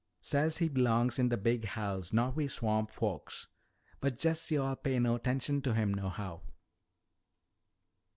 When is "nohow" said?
5.93-6.41